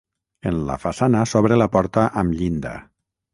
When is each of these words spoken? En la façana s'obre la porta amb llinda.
En 0.51 0.55
la 0.69 0.77
façana 0.85 1.21
s'obre 1.33 1.59
la 1.63 1.67
porta 1.77 2.07
amb 2.23 2.39
llinda. 2.41 2.73